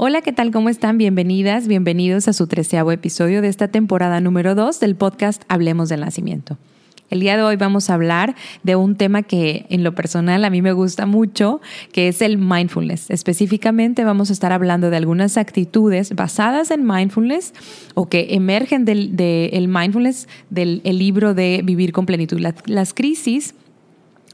[0.00, 0.52] Hola, ¿qué tal?
[0.52, 0.96] ¿Cómo están?
[0.96, 6.02] Bienvenidas, bienvenidos a su treceavo episodio de esta temporada número 2 del podcast Hablemos del
[6.02, 6.56] Nacimiento.
[7.10, 10.50] El día de hoy vamos a hablar de un tema que en lo personal a
[10.50, 13.10] mí me gusta mucho, que es el mindfulness.
[13.10, 17.52] Específicamente vamos a estar hablando de algunas actitudes basadas en mindfulness
[17.94, 22.38] o que emergen del mindfulness del libro de Vivir con plenitud.
[22.66, 23.52] las crisis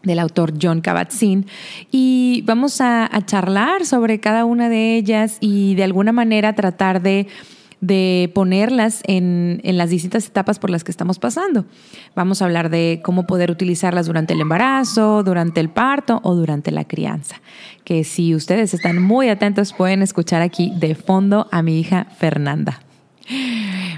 [0.04, 1.46] del autor John Kabat-Zinn
[1.90, 7.26] y vamos a, charlar sobre cada una de ellas y de alguna manera tratar de,
[8.34, 11.66] ponerlas en, en, las distintas etapas por las que estamos pasando.
[12.14, 16.70] Vamos a hablar de cómo poder utilizarlas durante el embarazo, durante el parto o durante
[16.70, 17.36] la crianza.
[17.84, 22.83] Que si ustedes están muy atentos pueden escuchar aquí de fondo a mi hija Fernanda.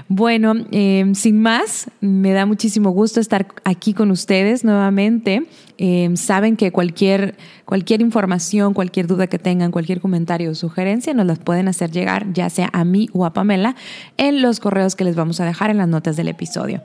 [0.09, 5.47] Bueno, em, sin más, me da muchísimo gusto estar aquí con ustedes nuevamente.
[5.77, 7.35] Em, saben que cualquier,
[7.65, 12.31] cualquier información, cualquier duda que tengan, cualquier comentario o sugerencia, nos las pueden hacer llegar
[12.33, 13.75] ya sea a mí o a Pamela
[14.17, 16.81] en los correos que les vamos a dejar en las notas del episodio.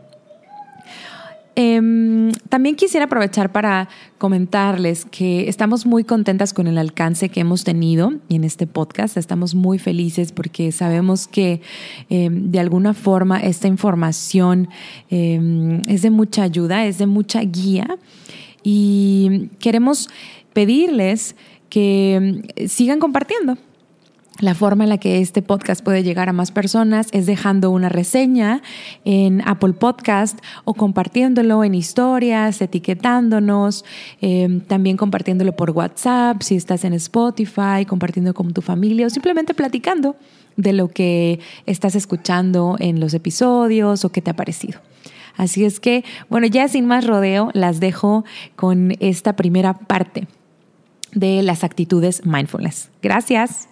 [1.54, 7.62] Em, también quisiera aprovechar para comentarles que estamos muy contentas con el alcance que hemos
[7.62, 9.18] tenido en este podcast.
[9.18, 11.60] Estamos muy felices porque sabemos que
[12.08, 14.68] em, de alguna forma esta información
[15.10, 17.98] em, es de mucha ayuda, es de mucha guía
[18.62, 20.08] y queremos
[20.54, 21.36] pedirles
[21.68, 23.58] que sigan compartiendo
[24.40, 27.88] la forma en la que este podcast puede llegar a más personas es dejando una
[27.88, 28.62] reseña
[29.04, 33.84] en Apple Podcast o compartiéndolo en historias, etiquetándonos,
[34.20, 39.54] eh, también compartiéndolo por WhatsApp, si estás en Spotify, compartiendo con tu familia o simplemente
[39.54, 40.16] platicando
[40.56, 44.80] de lo que estás escuchando en los episodios o qué te ha parecido.
[45.36, 48.24] Así es que, bueno, ya sin más rodeo, las dejo
[48.56, 50.26] con esta primera parte
[51.12, 52.90] de las actitudes mindfulness.
[53.02, 53.71] Gracias.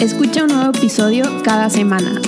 [0.00, 2.20] Escucha un nuevo episodio cada semana.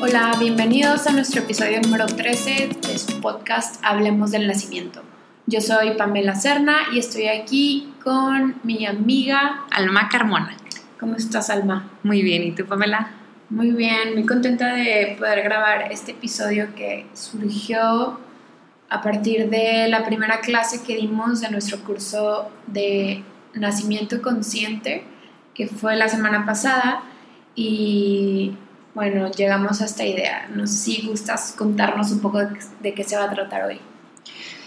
[0.00, 5.02] Hola, bienvenidos a nuestro episodio número 13 de su podcast Hablemos del Nacimiento.
[5.46, 10.56] Yo soy Pamela Serna y estoy aquí con mi amiga Alma Carmona.
[11.00, 11.90] ¿Cómo estás, Alma?
[12.04, 13.10] Muy bien, ¿y tú, Pamela?
[13.48, 18.20] Muy bien, muy contenta de poder grabar este episodio que surgió
[18.88, 23.24] a partir de la primera clase que dimos de nuestro curso de
[23.54, 25.04] nacimiento consciente
[25.60, 27.02] que fue la semana pasada
[27.54, 28.52] y
[28.94, 30.48] bueno, llegamos a esta idea.
[30.54, 33.78] No sé si gustas contarnos un poco de, qué se va a tratar hoy.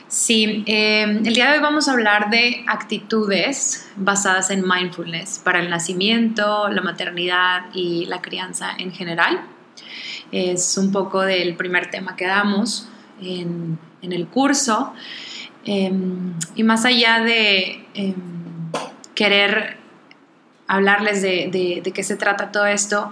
[0.07, 5.59] Sí, em, el día de hoy vamos a hablar de actitudes basadas en mindfulness para
[5.61, 9.41] el nacimiento, la maternidad y la crianza en general.
[10.31, 12.87] Es un poco del primer tema que damos
[13.19, 14.93] en, en el curso.
[15.65, 18.13] Em, y más allá de em,
[19.15, 19.81] querer
[20.67, 23.11] hablarles de, de, qué se trata todo esto.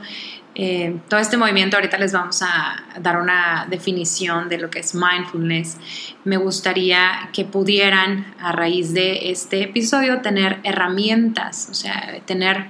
[0.54, 4.94] Eh, todo este movimiento, ahorita les vamos a dar una definición de lo que es
[4.94, 5.78] mindfulness.
[6.26, 12.66] Me gustaría que pudieran, a raíz de este episodio, tener herramientas, o sea, tener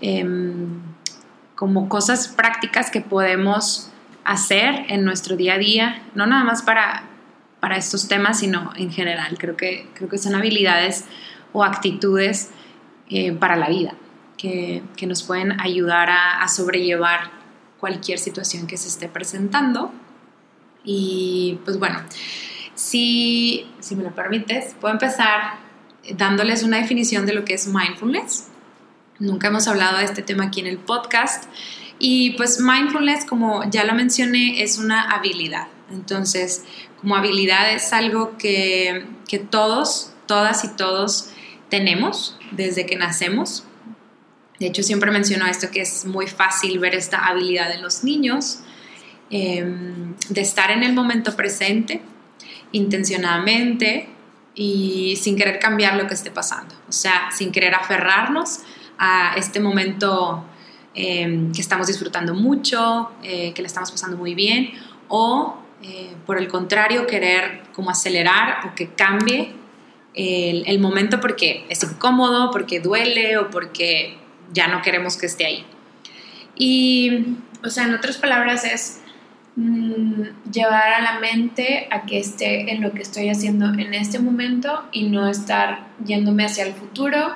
[0.00, 0.80] em,
[1.54, 3.90] como cosas prácticas que podemos
[4.24, 7.04] hacer en nuestro día a día, no nada más para,
[7.60, 9.36] para estos temas, sino en general.
[9.38, 11.04] Creo que, creo que son habilidades
[11.52, 12.50] o actitudes
[13.08, 13.94] eh, para la vida,
[14.38, 17.30] que, que, nos pueden ayudar a, sobrellevar
[17.78, 19.92] cualquier situación que se esté presentando.
[20.84, 22.00] Y pues bueno,
[22.74, 25.58] si, si me lo permites, puedo empezar
[26.16, 28.48] dándoles una definición de lo que es mindfulness.
[29.18, 31.44] Nunca hemos hablado de este tema aquí en el podcast.
[31.98, 35.68] Y pues mindfulness, como ya lo mencioné, es una habilidad.
[35.92, 36.64] Entonces,
[37.00, 41.30] como habilidad es algo que, que todos, todas y todos
[41.68, 43.64] tenemos desde que nacemos.
[44.58, 48.60] De hecho, siempre menciono esto que es muy fácil ver esta habilidad en los niños,
[49.30, 52.00] em, de estar en el momento presente,
[52.72, 54.08] intencionadamente
[54.54, 56.74] y sin querer cambiar lo que esté pasando.
[56.88, 58.60] O sea, sin querer aferrarnos
[58.98, 60.44] a este momento
[60.96, 64.70] em, que estamos disfrutando mucho, eh, que le estamos pasando muy bien,
[65.08, 69.52] o eh, por el contrario, querer como acelerar o que cambie
[70.14, 74.16] el, momento porque es incómodo, porque duele o porque
[74.52, 75.64] ya no queremos que esté ahí.
[76.56, 79.00] Y, o sea, en otras palabras es
[79.56, 84.18] mm, llevar a la mente a que esté en lo que estoy haciendo en este
[84.18, 87.34] momento y no estar yéndome hacia el futuro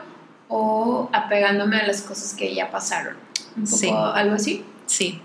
[0.49, 3.17] o apegándome a las cosas que ya pasaron.
[3.57, 4.65] Un poco algo así.
[4.87, 5.21] Sí.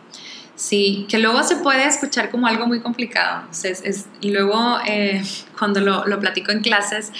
[0.55, 3.47] Sí, que luego se puede escuchar como algo muy complicado.
[3.63, 5.23] es, y luego eh,
[5.57, 7.11] cuando lo, lo, platico en clases,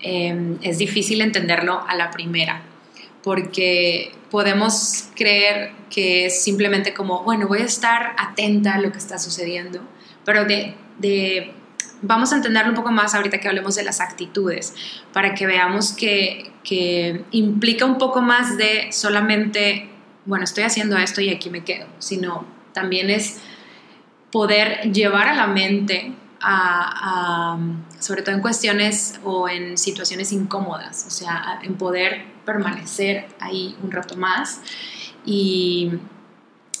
[0.00, 2.62] em, es difícil entenderlo a la primera,
[3.22, 8.98] porque podemos creer que es simplemente como, bueno, voy a estar atenta a lo que
[8.98, 9.80] está sucediendo,
[10.24, 11.52] pero de, de
[12.00, 14.74] vamos a entenderlo un poco más ahorita que hablemos de las actitudes,
[15.12, 19.90] para que veamos que, que implica un poco más de solamente,
[20.24, 23.40] bueno, estoy haciendo esto y aquí me quedo, sino también es
[24.30, 27.58] poder llevar a la mente a,
[28.00, 33.92] sobre todo en cuestiones o en situaciones incómodas, o sea, en poder permanecer ahí un
[33.92, 34.60] rato más
[35.24, 35.92] y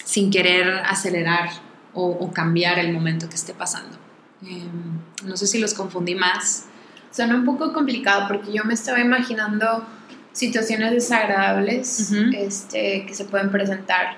[0.04, 1.50] sin querer acelerar
[1.94, 3.98] o, cambiar el momento que esté pasando.
[4.44, 6.64] Em, no sé si los confundí más.
[7.10, 9.86] Suena un poco complicado porque yo me estaba imaginando
[10.32, 14.16] situaciones desagradables este, que se pueden presentar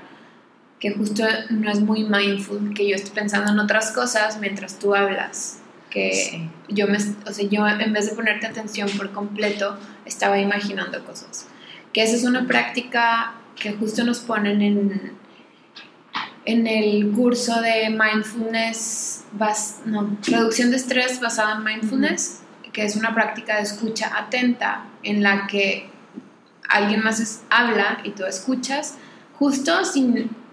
[0.85, 4.95] que justo no es muy mindful, que yo estoy pensando en otras cosas mientras tú
[4.95, 10.39] hablas, que yo, me, o sea, yo en vez de ponerte atención por completo, estaba
[10.39, 11.47] imaginando cosas.
[11.95, 15.13] Que esa es una práctica que justo nos ponen en,
[16.45, 19.25] en el curso de mindfulness,
[19.87, 22.43] no, reducción de estrés basada en mindfulness,
[22.75, 25.89] que es una práctica de escucha atenta en la que
[26.69, 28.99] alguien más habla y tú escuchas,
[29.39, 30.44] justo sin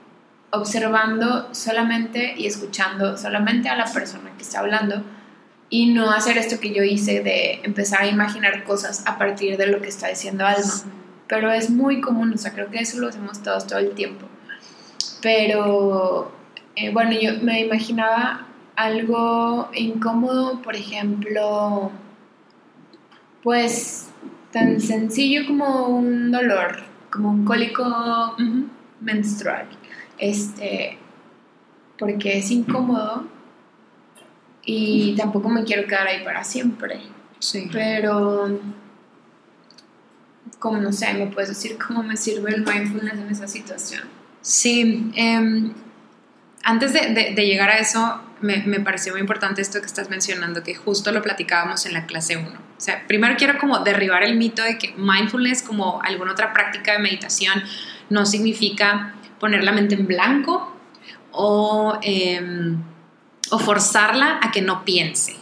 [0.52, 5.04] observando solamente y escuchando solamente a la persona que está hablando
[5.70, 9.68] y no hacer esto que yo hice de empezar a imaginar cosas a partir de
[9.68, 10.74] lo que está diciendo Alma.
[11.28, 14.28] Pero es muy común, o sea, creo que eso lo hacemos todos todo el tiempo.
[15.22, 16.34] Pero
[16.76, 21.92] eh, bueno, yo me imaginaba algo incómodo, por ejemplo,
[23.42, 24.10] pues
[24.52, 28.36] tan sencillo como un dolor, como un cólico
[29.00, 29.68] menstrual
[30.22, 30.98] este,
[31.98, 33.28] porque es incómodo
[34.64, 37.02] y tampoco me quiero quedar ahí para siempre.
[37.40, 37.68] Sí.
[37.74, 38.60] Pero,
[40.60, 44.04] como no sé, ¿me puedes decir cómo me sirve el mindfulness en esa situación?
[44.42, 45.74] Sí, em,
[46.64, 50.64] antes de, de, llegar a eso, me, me, pareció muy importante esto que estás mencionando,
[50.64, 52.48] que justo lo platicábamos en la clase 1.
[52.48, 56.94] O sea, primero quiero como derribar el mito de que mindfulness, como alguna otra práctica
[56.94, 57.64] de meditación,
[58.10, 60.74] no significa poner la mente en blanco
[61.32, 62.78] o, em,
[63.50, 65.36] o forzarla a que no piense.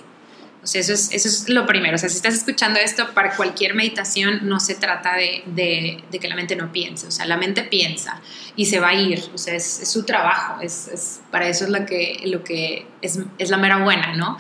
[0.64, 1.96] O sea, eso es, eso es lo primero.
[1.96, 6.20] O sea, si estás escuchando esto para cualquier meditación, no se trata de, de, de
[6.20, 7.08] que la mente no piense.
[7.08, 8.22] O sea, la mente piensa
[8.56, 9.24] y se va a ir.
[9.34, 10.62] O sea, es, es su trabajo.
[10.62, 14.38] Es, es, para eso es lo que, lo que es, es la mera buena, ¿no?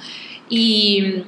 [0.50, 1.23] Y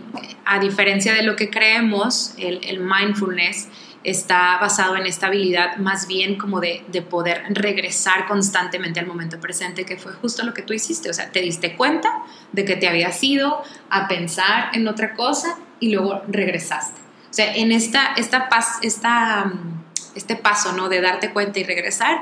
[0.45, 3.68] a diferencia de lo que creemos, el, el mindfulness
[4.03, 9.39] está basado en esta habilidad más bien como de, de, poder regresar constantemente al momento
[9.39, 11.09] presente, que fue justo lo que tú hiciste.
[11.09, 15.57] O sea, te diste cuenta de que te habías ido a pensar en otra cosa
[15.80, 17.00] y luego regresaste.
[17.30, 19.51] O sea, en esta, esta, paz, esta,
[20.15, 20.89] este paso ¿no?
[20.89, 22.21] de darte cuenta y regresar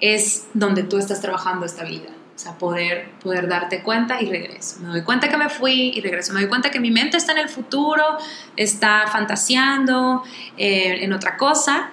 [0.00, 2.19] es donde tú estás trabajando esta habilidad.
[2.40, 4.80] O sea, poder, poder darte cuenta y regreso.
[4.80, 6.32] Me doy cuenta que me fui y regreso.
[6.32, 8.02] Me doy cuenta que mi mente está en el futuro,
[8.56, 10.22] está fantaseando
[10.56, 11.90] eh, en otra cosa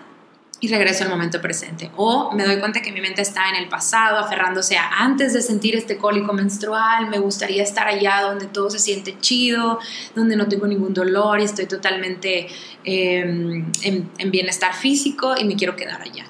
[0.61, 1.91] y regreso al momento presente.
[1.97, 5.41] O me doy cuenta que mi mente está en el pasado, aferrándose a antes de
[5.41, 9.79] sentir este cólico menstrual, me gustaría estar allá donde todo se siente chido,
[10.15, 12.47] donde no tengo ningún dolor y estoy totalmente
[12.85, 16.23] eh, en bienestar físico y me quiero quedar allá.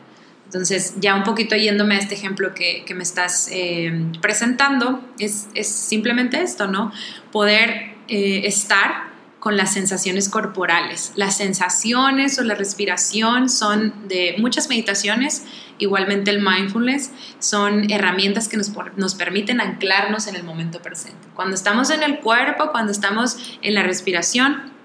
[0.48, 6.42] Entonces, ya un poquito yéndome a este ejemplo que, me estás eh, presentando, es, simplemente
[6.42, 6.94] esto, ¿no?
[7.34, 9.08] Poder eh, estar
[9.40, 11.12] con las sensaciones corporales.
[11.16, 15.44] Las sensaciones o la respiración son de muchas meditaciones,
[15.80, 21.28] igualmente el mindfulness, son herramientas que nos, nos permiten anclarnos en el momento presente.
[21.36, 24.77] Cuando estamos en el cuerpo, cuando estamos en la respiración,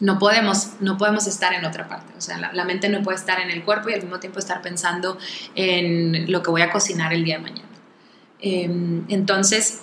[0.00, 2.12] no podemos, no podemos estar en otra parte.
[2.16, 4.60] O sea, la, mente no puede estar en el cuerpo y al mismo tiempo estar
[4.60, 5.18] pensando
[5.54, 7.68] en lo que voy a cocinar el día de mañana.
[8.40, 9.82] Em, entonces,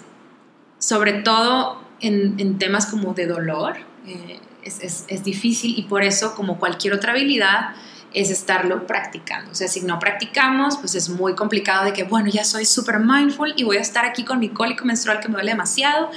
[0.78, 6.60] sobre todo en, temas como de dolor, eh, es, es, difícil y por eso, como
[6.60, 7.76] cualquier otra habilidad,
[8.14, 9.52] es estarlo practicando.
[9.52, 13.00] O sea, si no practicamos, pues es muy complicado de que, bueno, ya soy súper
[13.00, 16.12] mindful y voy a estar aquí con mi cólico menstrual que me duele demasiado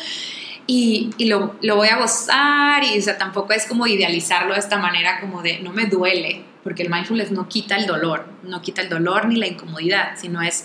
[0.66, 4.61] y, y lo, lo, voy a gozar y o sea, tampoco es como idealizarlo de
[4.61, 8.62] esta manera como de no me duele, porque el mindfulness no quita el dolor, no
[8.62, 10.64] quita el dolor ni la incomodidad, sino es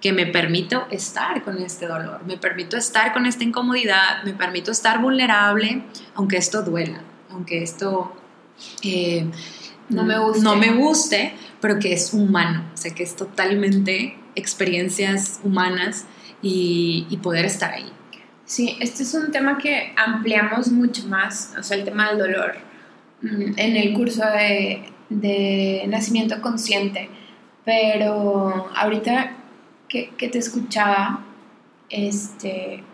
[0.00, 4.70] que me permito estar con este dolor, me permito estar con esta incomodidad, me permito
[4.70, 5.82] estar vulnerable,
[6.14, 7.00] aunque esto duela,
[7.30, 8.14] aunque esto
[8.82, 9.26] eh,
[9.88, 10.42] no, me guste.
[10.42, 16.06] no me guste, pero que es humano, o sea, que es totalmente experiencias humanas
[16.40, 17.92] y, y poder estar ahí.
[18.46, 22.54] Sí, este es un tema que ampliamos mucho más, o sea, el tema del dolor,
[23.22, 27.10] mm, en el curso de, de nacimiento consciente,
[27.64, 29.32] pero ahorita
[29.88, 31.24] que, que, te escuchaba,
[31.90, 32.84] este,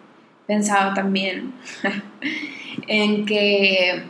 [0.47, 1.53] pensaba también
[2.87, 4.05] en que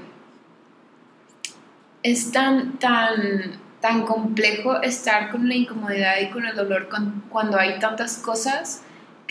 [2.04, 6.88] es tan, tan tan complejo estar con la incomodidad y con el dolor
[7.28, 8.82] cuando hay tantas cosas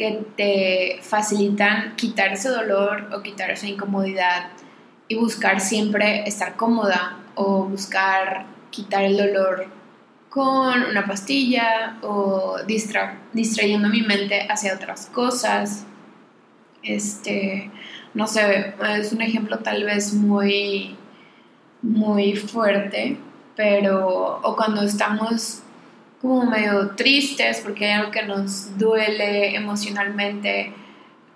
[0.02, 4.48] que te facilitan quitar ese dolor o quitar esa incomodidad
[5.08, 9.68] y buscar siempre estar cómoda o buscar quitar el dolor
[10.28, 15.86] con una pastilla o distrayendo mi mente hacia otras cosas.
[16.82, 17.70] Este,
[18.16, 20.96] no sé, es un ejemplo tal vez muy,
[21.84, 23.20] muy fuerte,
[23.56, 25.62] pero o cuando estamos
[26.22, 30.74] como medio tristes porque hay algo que nos duele emocionalmente,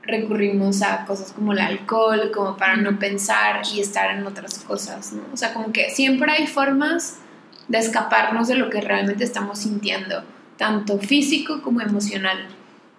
[0.03, 5.13] recurrimos a cosas como el alcohol, como para no pensar y estar en otras cosas,
[5.13, 5.23] ¿no?
[5.33, 7.17] O sea, como que siempre hay formas
[7.67, 10.23] de escaparnos de lo que realmente estamos sintiendo,
[10.57, 12.47] tanto físico como emocional.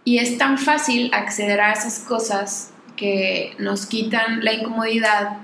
[0.04, 5.38] Y es tan fácil acceder a esas cosas que nos quitan la incomodidad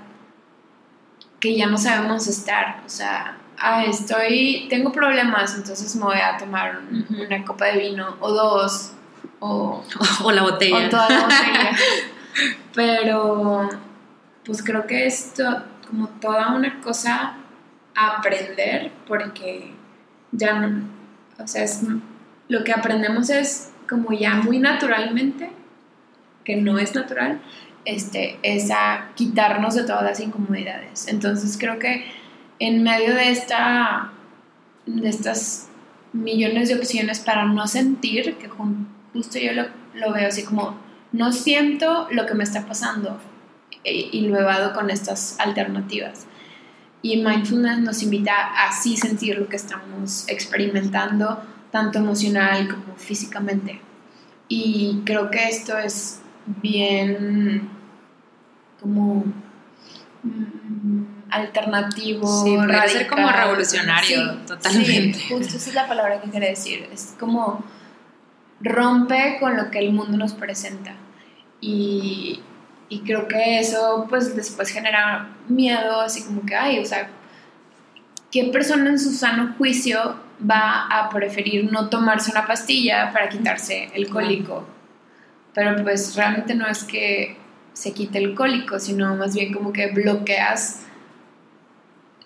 [1.38, 6.37] que ya no sabemos estar, o sea, ah, estoy, tengo problemas, entonces me voy a
[6.37, 8.92] tomar una copa de vino o dos,
[9.38, 9.85] o,
[10.25, 10.87] o la botella.
[10.87, 11.76] O toda la botella.
[12.75, 13.69] Pero,
[14.45, 17.37] pues creo que esto, como toda una cosa
[17.95, 19.73] a aprender, porque
[20.33, 20.88] ya no,
[21.38, 21.83] o sea, es,
[22.49, 25.50] lo que aprendemos es como ya muy naturalmente,
[26.45, 27.40] que no es natural,
[27.85, 31.07] este, es a quitarnos de todas las incomodidades.
[31.09, 32.04] Entonces creo que
[32.62, 34.12] en medio de, esta,
[34.87, 35.69] de estas
[36.12, 40.76] millones de opciones para no sentir, que justo yo lo, veo así como,
[41.11, 43.19] no siento lo que me está pasando
[43.83, 46.26] y, lo evado con estas alternativas.
[47.02, 51.42] Y mindfulness nos invita a así sentir lo que estamos experimentando,
[51.73, 53.81] tanto emocional como físicamente.
[54.47, 57.69] Y creo que esto es bien
[58.81, 59.25] como
[60.23, 61.01] mm,
[61.32, 62.44] alternativo.
[62.44, 65.18] Sí, puede ser como revolucionario, totalmente.
[65.18, 66.88] Sí, justo esa es la palabra que quiere decir.
[66.92, 67.64] Es como
[68.60, 70.94] rompe con lo que el mundo nos presenta.
[71.60, 72.40] Y,
[72.88, 77.08] y creo que eso, pues después genera miedo, así como que, ay, o sea,
[78.30, 80.16] ¿qué persona en su sano juicio
[80.48, 84.66] va a preferir no tomarse una pastilla para quitarse el cólico?
[85.54, 87.36] Pero pues realmente no es que
[87.72, 90.82] se quite el cólico, sino más bien como que bloqueas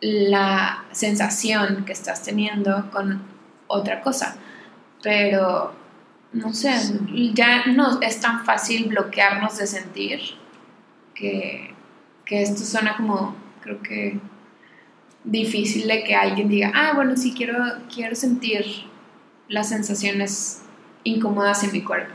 [0.00, 3.22] la sensación que estás teniendo con
[3.66, 4.36] otra cosa.
[5.02, 5.74] Pero,
[6.32, 6.74] no sé,
[7.34, 10.20] ya no es tan fácil bloquearnos de sentir
[11.14, 11.74] que,
[12.24, 14.18] que esto suena como, creo que
[15.26, 17.58] difícil de que alguien diga, ah, bueno, sí, quiero,
[17.92, 18.64] quiero sentir
[19.48, 20.62] las sensaciones
[21.04, 22.14] incómodas en mi cuerpo.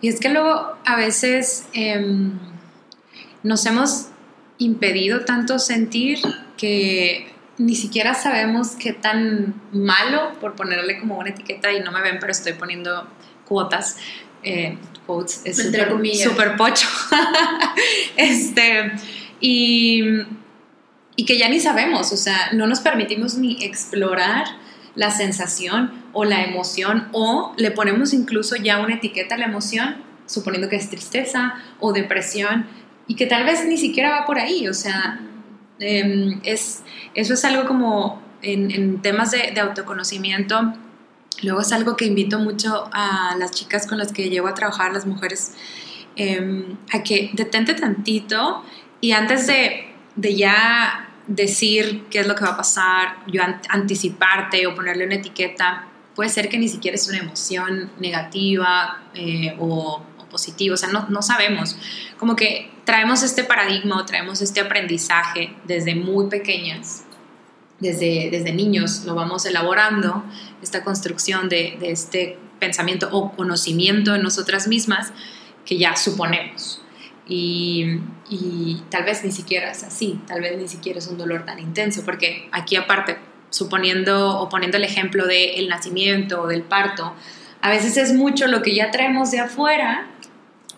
[0.00, 2.38] y es que luego a veces em,
[3.42, 4.08] nos hemos
[4.58, 6.18] impedido tanto sentir
[6.60, 7.26] que
[7.56, 12.18] ni siquiera sabemos qué tan malo, por ponerle como una etiqueta, y no me ven,
[12.20, 13.08] pero estoy poniendo
[13.46, 13.96] cuotas,
[14.42, 14.76] eh,
[15.06, 16.86] quotes, es súper pocho.
[18.16, 18.92] este,
[19.40, 20.02] y,
[21.16, 24.44] y que ya ni sabemos, o sea, no nos permitimos ni explorar
[24.94, 29.96] la sensación o la emoción, o le ponemos incluso ya una etiqueta a la emoción,
[30.26, 32.66] suponiendo que es tristeza o depresión,
[33.06, 35.20] y que tal vez ni siquiera va por ahí, o sea,
[35.80, 36.84] Em, es,
[37.14, 40.74] eso es algo como en, temas de, autoconocimiento.
[41.42, 44.92] Luego es algo que invito mucho a las chicas con las que llevo a trabajar,
[44.92, 45.54] las mujeres,
[46.16, 48.62] em, a que detente tantito
[49.00, 54.66] y antes de, de, ya decir qué es lo que va a pasar, yo anticiparte
[54.66, 60.02] o ponerle una etiqueta, puede ser que ni siquiera es una emoción negativa eh, o,
[60.18, 61.78] o, positiva, o sea, no, no sabemos.
[62.18, 67.04] Como que traemos este paradigma o traemos este aprendizaje desde muy pequeñas,
[67.78, 70.24] desde, desde niños, lo vamos elaborando,
[70.60, 75.12] esta construcción de, de este pensamiento o conocimiento en nosotras mismas
[75.64, 76.82] que ya suponemos.
[77.28, 81.46] Y, y, tal vez ni siquiera es así, tal vez ni siquiera es un dolor
[81.46, 83.18] tan intenso, porque aquí aparte,
[83.50, 87.14] suponiendo o poniendo el ejemplo del nacimiento o del parto,
[87.60, 90.08] a veces es mucho lo que ya traemos de afuera,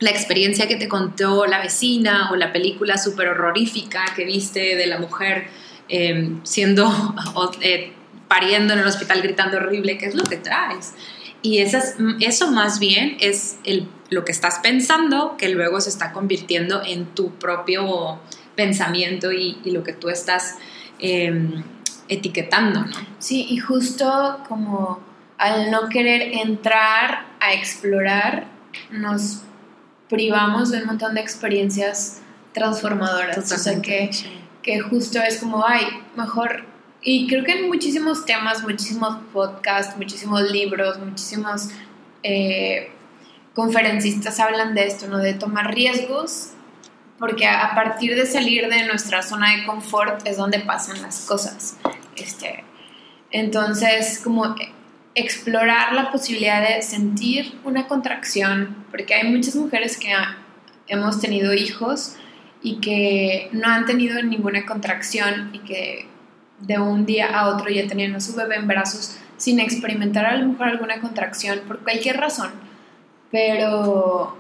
[0.02, 4.87] la experiencia que te contó la vecina o la película súper horrorífica que viste de
[4.87, 5.47] la mujer
[5.88, 6.90] eh, siendo,
[7.61, 7.92] eh,
[8.28, 10.94] pariendo en el hospital gritando horrible, ¿qué es lo que traes?
[11.42, 16.12] Y esas, eso más bien es el, lo que estás pensando que luego se está
[16.12, 18.21] convirtiendo en tu propio
[18.54, 20.56] pensamiento y, lo que tú estás
[20.99, 21.62] em,
[22.09, 22.97] etiquetando, ¿no?
[23.18, 25.00] Sí, y justo como
[25.38, 28.47] al no querer entrar a explorar,
[28.90, 29.42] nos
[30.12, 32.21] privamos de un montón de experiencias
[32.52, 33.50] transformadoras.
[33.50, 34.11] O sea, que,
[34.62, 36.71] que justo es como, ay, mejor
[37.04, 41.71] y creo que en muchísimos temas, muchísimos podcasts, muchísimos libros, muchísimos
[42.23, 42.92] eh,
[43.54, 45.19] conferencistas hablan de esto, ¿no?
[45.19, 46.50] De tomar riesgos,
[47.19, 51.76] porque a partir de salir de nuestra zona de confort es donde pasan las cosas.
[52.14, 52.62] Este,
[53.33, 54.54] entonces, como
[55.14, 60.12] explorar la posibilidad de sentir una contracción, porque hay muchas mujeres que
[60.88, 62.16] hemos tenido hijos
[62.62, 66.07] y que no han tenido ninguna contracción y que
[66.61, 70.37] de un día a otro ya tenían a su bebé en brazos sin experimentar a
[70.37, 72.50] lo mejor alguna contracción por cualquier razón.
[73.33, 74.37] Pero,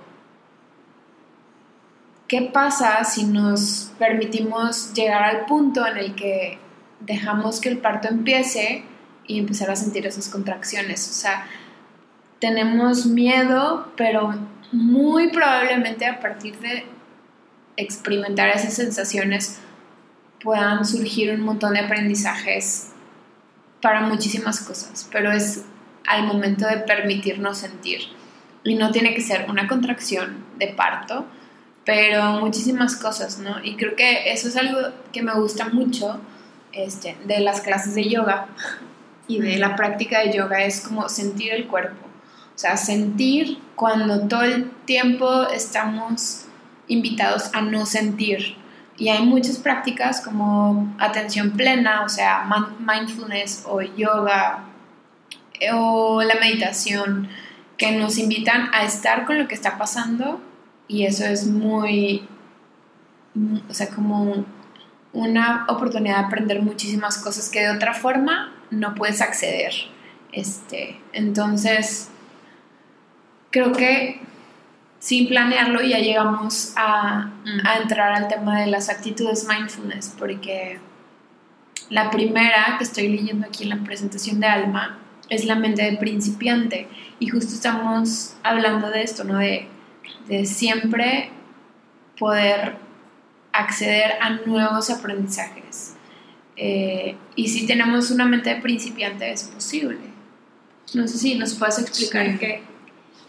[2.28, 6.58] ¿qué pasa si nos permitimos llegar al punto en el que
[7.00, 8.84] dejamos que el parto empiece
[9.26, 11.08] y empezar a sentir esas contracciones?
[11.08, 11.46] O sea,
[12.40, 14.34] tenemos miedo, pero
[14.72, 16.86] muy probablemente a partir de
[17.76, 19.60] experimentar esas sensaciones
[20.42, 22.90] puedan surgir un montón de aprendizajes
[23.80, 25.64] para muchísimas cosas, pero es
[26.06, 28.00] al momento de permitirnos sentir.
[28.64, 31.26] Y no tiene que ser una contracción de parto,
[31.84, 33.62] pero muchísimas cosas, ¿no?
[33.64, 34.80] Y creo que eso es algo
[35.12, 36.20] que me gusta mucho
[36.72, 38.48] este, de las clases de yoga
[39.28, 42.06] y de la práctica de yoga, es como sentir el cuerpo.
[42.54, 46.46] O sea, sentir cuando todo el tiempo estamos
[46.88, 48.56] invitados a no sentir,
[48.96, 52.46] y hay muchas prácticas como atención plena, o sea,
[52.78, 54.64] mindfulness o yoga
[55.72, 57.28] o la meditación,
[57.76, 60.40] que nos invitan a estar con lo que está pasando
[60.86, 62.28] y eso es muy,
[63.68, 64.44] o sea, como
[65.12, 69.72] una oportunidad de aprender muchísimas cosas que de otra forma no puedes acceder.
[70.32, 72.08] Este, entonces,
[73.50, 74.20] creo que
[75.02, 77.30] sin planearlo ya llegamos a,
[77.82, 80.78] entrar al tema de las actitudes mindfulness, porque
[81.90, 85.96] la primera que estoy leyendo aquí en la presentación de Alma es la mente de
[85.96, 89.38] principiante y justo estamos hablando de esto, ¿no?
[89.38, 89.68] De,
[90.44, 91.30] siempre
[92.18, 92.76] poder
[93.52, 95.91] acceder a nuevos aprendizajes.
[96.56, 99.98] Eh, y si tenemos una mente de principiante es posible.
[100.94, 102.62] No sé si nos puedes explicar qué,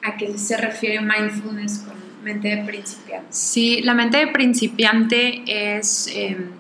[0.02, 3.28] a qué se refiere mindfulness con mente de principiante.
[3.30, 6.52] Sí, la mente de principiante es em,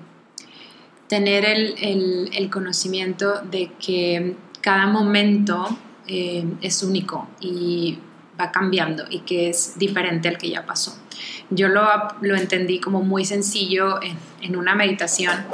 [1.08, 7.98] tener el, conocimiento de que cada momento em, es único y
[8.40, 10.98] va cambiando y que es diferente al que ya pasó.
[11.50, 11.84] Yo lo,
[12.22, 15.46] lo entendí como muy sencillo en, en, una meditación,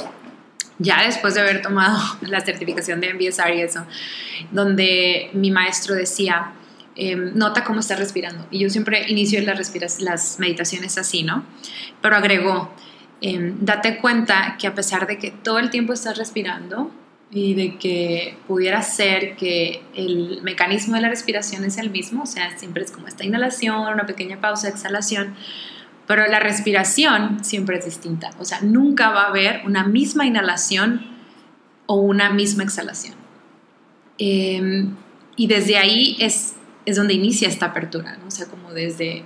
[0.80, 3.86] ya después de haber tomado la certificación de MBSR y eso,
[4.52, 6.54] donde mi maestro decía,
[7.02, 8.46] Em, nota cómo estás respirando.
[8.52, 11.46] Y yo siempre inicio las, las meditaciones así, ¿no?
[12.02, 12.74] Pero agregó,
[13.22, 16.92] em, date cuenta que a pesar de que todo el tiempo estás respirando
[17.32, 22.26] y de que pudiera ser que el mecanismo de la respiración es el mismo, o
[22.26, 25.36] sea, siempre es como esta inhalación, una pequeña pausa, exhalación,
[26.10, 31.06] pero la respiración siempre es distinta, o sea, nunca va a haber una misma inhalación
[31.86, 33.14] o una misma exhalación.
[34.18, 34.96] Em,
[35.36, 36.56] y desde ahí es
[36.90, 38.28] es donde inicia esta apertura, ¿no?
[38.28, 39.24] O sea, como desde...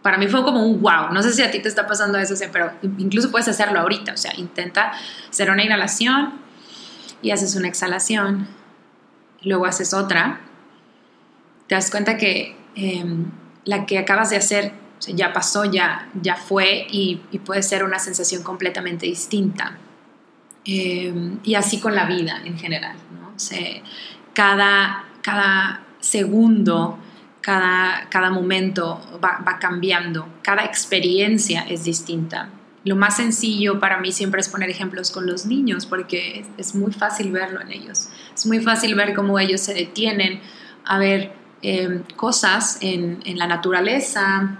[0.00, 2.34] Para mí fue como un wow, no sé si a ti te está pasando eso,
[2.52, 4.92] pero incluso puedes hacerlo ahorita, o sea, intenta
[5.28, 6.34] hacer una inhalación
[7.20, 8.46] y haces una exhalación,
[9.42, 10.40] luego haces otra,
[11.66, 13.26] te das cuenta que em,
[13.64, 14.72] la que acabas de hacer
[15.08, 19.78] ya pasó, ya, ya fue y, puede ser una sensación completamente distinta.
[20.64, 23.32] Em, y así con la vida en general, ¿no?
[23.34, 23.82] O sea,
[24.32, 26.98] cada, cada segundo,
[27.40, 32.50] cada, cada momento va, cambiando, cada experiencia es distinta.
[32.84, 36.92] Lo más sencillo para mí siempre es poner ejemplos con los niños porque es, muy
[36.92, 38.08] fácil verlo en ellos.
[38.34, 40.40] Es muy fácil ver cómo ellos se detienen
[40.84, 44.58] a ver eh, cosas en, la naturaleza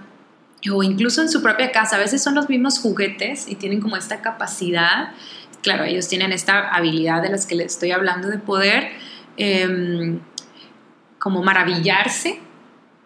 [0.71, 1.95] o incluso en su propia casa.
[1.95, 5.11] A veces son los mismos juguetes y tienen como esta capacidad.
[5.61, 8.91] Claro, ellos tienen esta habilidad de las que les estoy hablando de poder
[9.37, 10.19] em,
[11.19, 12.39] como maravillarse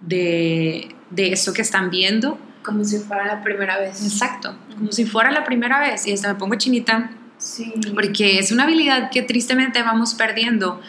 [0.02, 2.40] de, de eso que están viendo.
[2.64, 4.04] Como si fuera la primera vez.
[4.04, 6.06] Exacto, como si fuera la primera vez.
[6.06, 7.12] Y hasta me pongo chinita.
[7.38, 7.74] Sí.
[7.94, 10.82] Porque es una habilidad que tristemente vamos perdiendo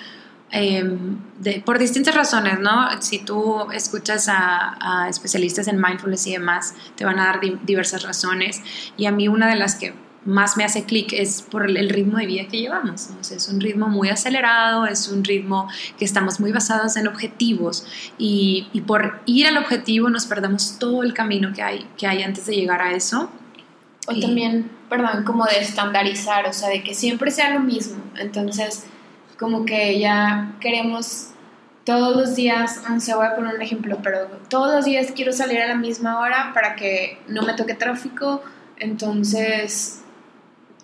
[0.51, 1.19] Em,
[1.65, 2.89] por distintas razones, ¿no?
[3.03, 8.63] Si tú escuchas a, especialistas en mindfulness y demás, te van a dar diversas razones.
[8.97, 9.93] Y a mí una de las que
[10.25, 13.11] más me hace clic es por el, ritmo de vida que llevamos.
[13.31, 17.87] es un ritmo muy acelerado, es un ritmo que estamos muy basados en objetivos
[18.19, 22.23] y, y, por ir al objetivo nos perdemos todo el camino que hay, que hay
[22.23, 23.31] antes de llegar a eso.
[24.07, 28.03] O también, perdón, como de estandarizar, o sea, de que siempre sea lo mismo.
[28.17, 28.87] Entonces
[29.38, 31.31] como que ya queremos
[31.85, 35.62] todos los días, se voy a poner un ejemplo, pero todos los días quiero salir
[35.62, 38.42] a la misma hora para que no me toque tráfico,
[38.79, 40.03] entonces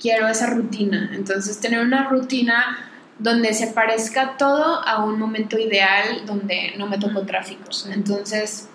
[0.01, 1.11] quiero esa rutina.
[1.13, 6.99] Entonces tener una rutina donde se parezca todo a un momento ideal donde no me
[6.99, 7.71] toco tráfico.
[7.93, 8.69] Entonces,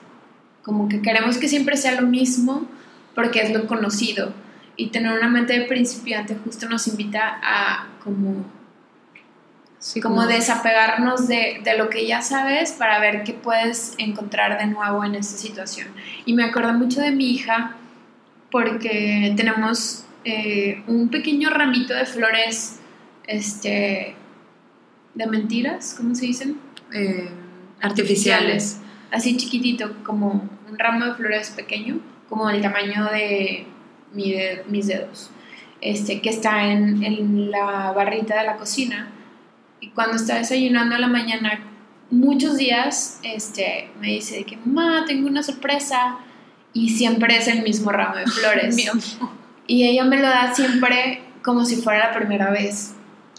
[0.62, 2.68] como que queremos que siempre sea lo mismo
[3.16, 4.34] porque es lo conocido.
[4.76, 8.46] Y tener una mente de principiante justo nos invita a como
[10.02, 15.16] como, desapegarnos de, lo que ya sabes para ver qué puedes encontrar de nuevo en
[15.16, 15.88] esta situación.
[16.26, 17.76] Y me acuerdo mucho de mi hija
[18.52, 22.80] porque tenemos eh, un pequeño ramito de flores
[23.26, 24.16] este,
[25.14, 26.60] de mentiras, ¿cómo se dicen?
[26.94, 27.30] Eh,
[27.82, 28.82] artificiales.
[29.12, 33.66] Así chiquitito, como un ramo de flores pequeño, como el tamaño de,
[34.14, 35.32] mis dedos,
[35.80, 39.14] este, que está en, en la barrita de la cocina
[39.82, 41.60] y cuando está desayunando a la mañana,
[42.12, 46.18] muchos días este, me dice que, mamá, tengo una sorpresa.
[46.72, 48.78] Y siempre es el mismo ramo de flores.
[49.68, 52.96] y ella me lo da siempre como si fuera la primera vez.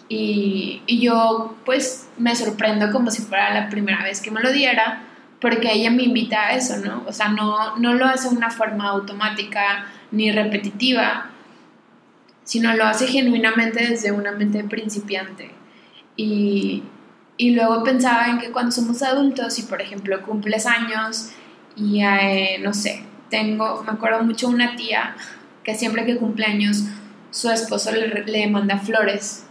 [0.09, 4.51] Y, y, yo pues me sorprendo como si fuera la primera vez que me lo
[4.51, 5.05] diera,
[5.41, 7.05] porque ella me invita a eso, ¿no?
[7.07, 11.31] O sea, no, no lo hace de una forma automática ni repetitiva,
[12.43, 15.60] sino lo hace genuinamente desde una mente principiante.
[16.21, 16.83] Y,
[17.39, 21.31] y luego pensaba en que cuando somos adultos y, por ejemplo, cumples años
[21.77, 25.17] y, eh, no sé, tengo, me acuerdo mucho una tía
[25.65, 26.85] que siempre que cumple años
[27.31, 29.47] su esposo le, le manda flores.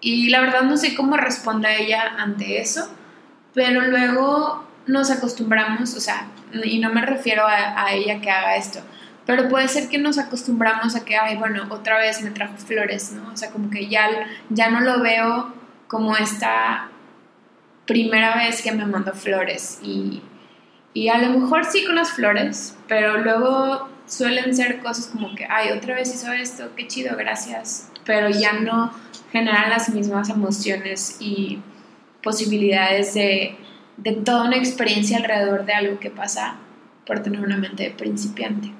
[0.00, 2.90] Y la verdad no sé cómo responde ella ante eso,
[3.54, 6.26] pero luego nos acostumbramos, o sea,
[6.64, 8.80] y no me refiero a, a, ella que haga esto,
[9.26, 13.12] pero puede ser que nos acostumbramos a que, ay, bueno, otra vez me trajo flores,
[13.12, 13.30] ¿no?
[13.32, 14.08] O sea, como que ya,
[14.48, 15.59] ya no lo veo
[15.90, 16.88] como esta
[17.84, 20.22] primera vez que me mandó flores y,
[20.94, 25.46] y a lo mejor sí con las flores, pero luego suelen ser cosas como que,
[25.50, 28.92] ay, otra vez hizo esto, qué chido, gracias, pero ya no
[29.32, 31.58] generan las mismas emociones y
[32.22, 33.56] posibilidades de,
[33.96, 36.54] de toda una experiencia alrededor de algo que pasa
[37.04, 38.70] por tener una mente principiante.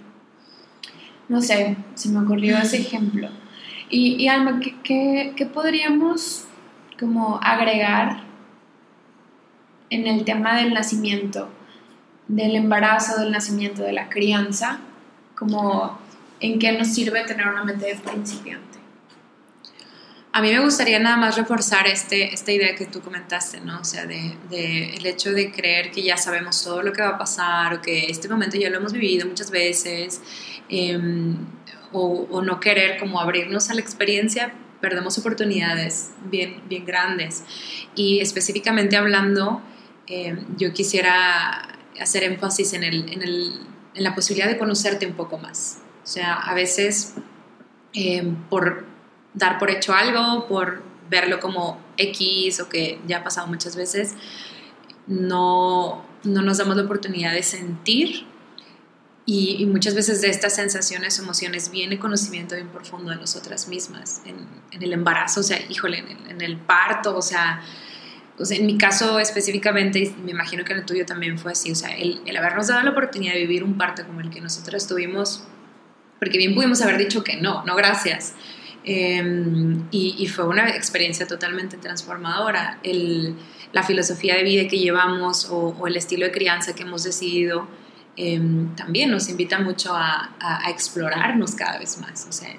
[1.29, 3.31] No sé, se me ocurrió ese ejemplo.
[3.89, 6.47] Y, y Alma, ¿qué, qué, qué podríamos
[7.01, 8.23] como agregar
[9.89, 11.49] en el tema del nacimiento,
[12.29, 14.79] del embarazo, del nacimiento, de la crianza,
[15.35, 15.99] como
[16.39, 18.79] en qué nos sirve tener una mente de principiante.
[20.33, 23.81] A mí me gustaría nada más reforzar este, esta idea que tú comentaste, ¿no?
[23.81, 27.19] O sea, de, el hecho de creer que ya sabemos todo lo que va a
[27.19, 30.23] pasar o que este momento ya lo hemos vivido muchas veces
[30.69, 31.37] em,
[31.91, 37.45] o, o, no querer como abrirnos a la experiencia perdemos oportunidades bien, bien grandes.
[37.95, 39.63] Y específicamente hablando,
[40.07, 43.61] eh, yo quisiera hacer énfasis en, el, en, el,
[43.95, 45.83] en, la posibilidad de conocerte un poco más.
[46.03, 47.15] O sea, a veces
[47.93, 48.87] eh, por
[49.35, 54.15] dar por hecho algo, por verlo como X o que ya ha pasado muchas veces,
[55.07, 58.30] no, no nos damos la oportunidad de sentir
[59.33, 64.83] y, muchas veces de estas sensaciones, emociones, viene conocimiento bien profundo de nosotras mismas, en,
[64.83, 67.63] el embarazo, o sea, híjole, en el, parto, o sea,
[68.39, 71.77] en mi caso específicamente, y me imagino que en el tuyo también fue así, o
[71.77, 75.45] sea, el, habernos dado la oportunidad de vivir un parto como el que nosotras tuvimos,
[76.19, 78.35] porque bien pudimos haber dicho que no, no gracias.
[78.83, 82.81] Em, y, fue una experiencia totalmente transformadora.
[82.83, 83.37] El,
[83.73, 87.69] la filosofía de vida que llevamos o, o, el estilo de crianza que hemos decidido
[88.23, 90.29] Em, también nos invita mucho a,
[90.69, 92.27] explorarnos cada vez más.
[92.29, 92.55] O sea,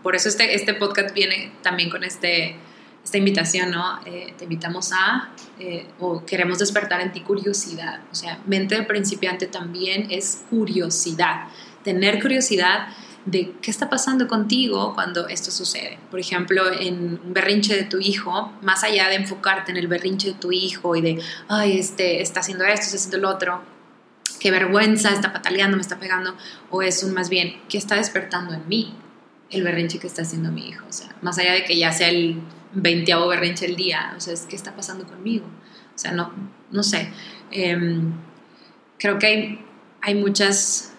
[0.00, 2.54] por eso este, este podcast viene también con este,
[3.02, 3.98] esta invitación, ¿no?
[4.06, 7.98] Eh, te invitamos a, eh, o queremos despertar en ti curiosidad.
[8.12, 11.48] O sea, mente de principiante también es curiosidad.
[11.82, 12.86] Tener curiosidad
[13.24, 15.98] de qué está pasando contigo cuando esto sucede.
[16.12, 20.28] Por ejemplo, en un berrinche de tu hijo, más allá de enfocarte en el berrinche
[20.28, 23.71] de tu hijo y de, ay, este está haciendo esto, está haciendo lo otro,
[24.42, 26.36] qué vergüenza, está pataleando, me está pegando,
[26.68, 28.92] o es un más bien, ¿qué está despertando en mí
[29.50, 30.84] el berrinche que está haciendo mi hijo?
[30.88, 34.34] O sea, más allá de que ya sea el veinteavo berrinche el día, o sea,
[34.34, 35.46] es qué está pasando conmigo.
[35.94, 36.32] O sea, no,
[36.72, 37.12] no sé.
[37.52, 38.12] Em,
[38.98, 39.64] creo que hay,
[40.00, 40.92] hay muchas,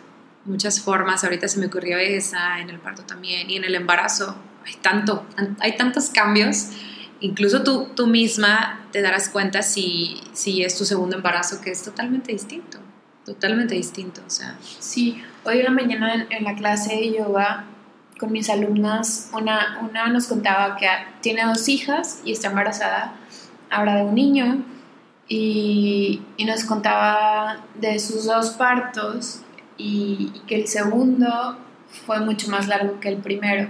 [0.45, 4.37] muchas formas, ahorita se me ocurrió esa, en el parto también, y en el embarazo,
[4.65, 5.25] hay, tanto,
[5.59, 6.69] hay tantos cambios
[7.19, 11.81] incluso tú, tú misma te darás cuenta si, si es tu segundo embarazo, que es
[11.81, 12.82] totalmente distinto
[13.25, 14.21] totalmente distinto.
[14.25, 14.57] O sea.
[14.79, 17.65] Sí, hoy en la mañana en, la clase de yoga
[18.19, 20.87] con mis alumnas, una, una nos contaba que
[21.21, 23.15] tiene dos hijas y está embarazada
[23.69, 24.63] ahora de un niño
[25.27, 29.41] y, y nos contaba de sus dos partos
[29.77, 31.57] y, y, que el segundo
[32.05, 33.67] fue mucho más largo que el primero.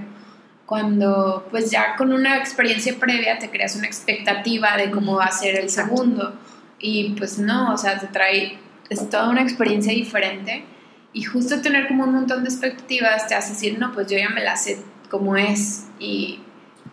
[0.66, 5.32] Cuando pues ya con una experiencia previa te creas una expectativa de cómo va a
[5.32, 6.34] ser el segundo
[6.80, 8.60] y pues no, o sea, te trae
[8.94, 10.66] es toda una experiencia diferente
[11.14, 14.30] y justo tener como un montón de expectativas te hace decir, no, pues yo ya
[14.30, 14.80] me la sé
[15.10, 16.40] como es y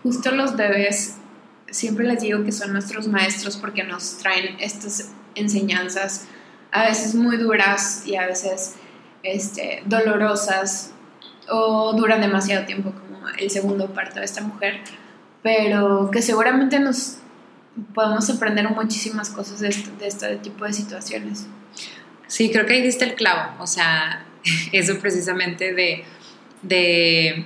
[0.03, 1.17] justo los bebés
[1.71, 6.27] siempre les digo que son nuestros maestros porque nos traen estas enseñanzas
[6.73, 8.77] a veces muy duras y a veces
[9.23, 10.93] este, dolorosas
[11.49, 14.81] o duran demasiado tiempo como el segundo parto de esta mujer,
[15.43, 17.19] pero que seguramente nos
[17.95, 21.47] podemos aprender muchísimas cosas de, de este tipo de situaciones.
[22.31, 24.25] Sí, creo que ahí diste el clavo, o sea,
[24.73, 26.05] eso precisamente de,
[26.63, 27.45] de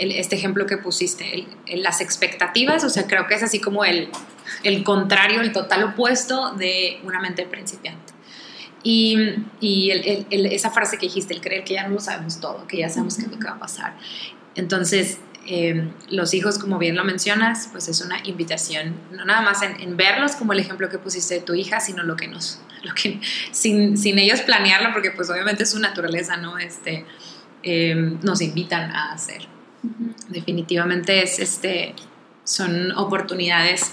[0.00, 4.08] este ejemplo que pusiste, las expectativas, o sea, creo que es así como el,
[4.62, 8.14] el contrario, el total opuesto de una mente principiante.
[8.82, 9.18] Y,
[9.60, 9.90] y
[10.30, 13.18] esa frase que dijiste, el creer que ya no lo sabemos todo, que ya sabemos
[13.18, 13.98] qué que va a pasar.
[14.54, 19.62] Entonces, Em, los hijos, como bien lo mencionas, pues es una invitación, no nada más
[19.62, 22.92] en, verlos como el ejemplo que pusiste de tu hija, sino lo que nos, lo
[22.94, 23.20] que,
[23.52, 26.58] sin, sin ellos planearlo, porque pues obviamente es su naturaleza, ¿no?
[26.58, 27.06] Este,
[27.62, 29.46] em, nos invitan a hacer.
[30.28, 31.94] Definitivamente es, este,
[32.42, 33.92] son oportunidades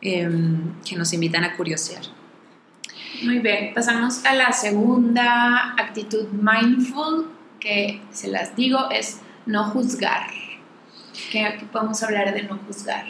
[0.00, 2.04] em, que nos invitan a curiosear.
[3.22, 7.28] Muy bien, pasamos a la segunda actitud mindful,
[7.60, 10.45] que se las digo, es no juzgar.
[11.30, 13.06] ¿Qué, podemos hablar de no juzgar?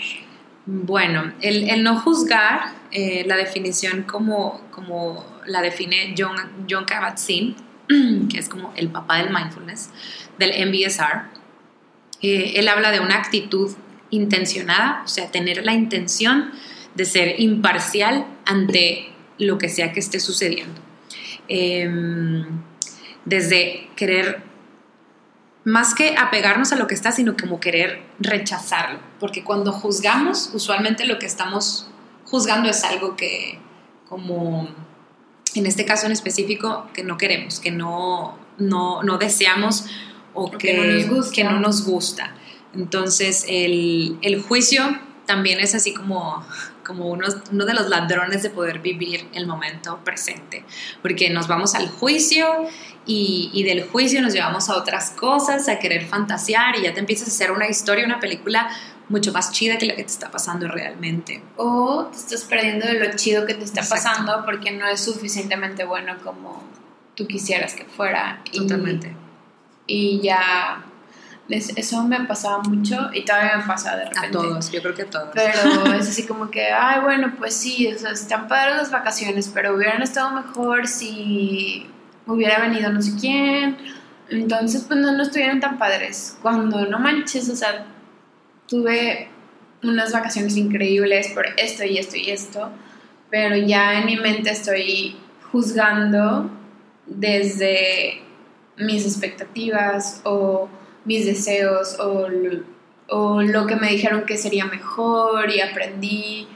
[0.67, 6.37] Bueno, el, no juzgar, eh, la definición como, como la define John,
[6.69, 7.55] John Kabat-Zinn,
[8.29, 9.91] que es como el papá del mindfulness,
[10.39, 11.23] del MBSR,
[12.23, 13.77] eh, él habla de una actitud
[14.11, 16.51] intencionada, o sea, tener la intención
[16.95, 20.81] de ser imparcial ante lo que sea que esté sucediendo.
[21.49, 22.45] Em,
[23.25, 24.43] desde querer
[25.67, 29.01] más que apegarnos a lo que está, sino como querer rechazarlo.
[29.19, 31.89] Porque cuando juzgamos, usualmente lo que estamos
[32.25, 33.59] juzgando es algo que,
[34.09, 34.69] como
[35.57, 39.87] en este caso en específico, que no queremos, que no, no, no deseamos
[40.35, 41.35] o que, no nos gusta.
[41.35, 42.35] que no nos gusta.
[42.73, 44.85] Entonces, el, el juicio
[45.27, 46.47] también es así como,
[46.87, 50.65] como uno, uno de los ladrones de poder vivir el momento presente,
[51.03, 52.47] porque nos vamos al juicio
[53.05, 57.01] y, y, del juicio nos llevamos a otras cosas, a querer fantasear y ya te
[57.01, 58.69] empiezas a hacer una historia, una película
[59.09, 61.43] mucho más chida que la que te está pasando realmente.
[61.57, 65.85] O te estás perdiendo de lo chido que te está pasando porque no es suficientemente
[65.85, 66.65] bueno como
[67.15, 68.43] tú quisieras que fuera.
[68.53, 69.15] Totalmente.
[69.87, 70.85] Y, y ya
[71.49, 74.27] eso me pasaba mucho y todavía me pasa de repente.
[74.27, 75.29] A todos, yo creo que a todos.
[75.35, 79.51] Pero es así como que, ay, bueno, pues sí, o sea, están padres las vacaciones,
[79.53, 81.87] pero hubieran estado mejor si
[82.27, 83.77] hubiera venido no sé quién.
[84.29, 86.37] Entonces, pues no, no estuvieron tan padres.
[86.43, 87.87] Cuando no manches, o sea,
[88.67, 89.29] tuve
[89.83, 92.71] unas vacaciones increíbles por esto y esto y esto,
[93.31, 95.17] pero ya en mi mente estoy
[95.53, 96.51] juzgando
[97.07, 98.23] desde
[98.77, 100.69] mis expectativas o
[101.07, 102.27] mis deseos o,
[103.09, 106.47] o, lo que me dijeron que sería mejor y aprendí.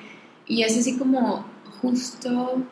[0.46, 1.46] Y es así como
[1.80, 2.62] justo,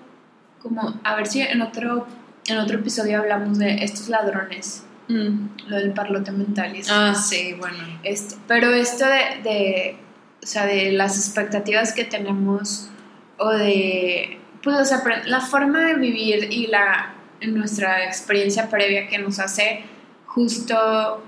[0.63, 2.07] como, a ver si en otro,
[2.47, 4.85] en otro episodio hablamos de estos ladrones.
[5.09, 5.47] Mm.
[5.69, 6.77] Lo del parlote mental.
[6.77, 7.79] Y ah, sí, bueno.
[8.03, 9.97] Este, pero esto de, de,
[10.43, 12.91] o sea, de las expectativas que tenemos
[13.39, 17.15] o de, pues, o sea, la forma de vivir y la,
[17.47, 19.85] nuestra experiencia previa que nos hace
[20.27, 21.23] justo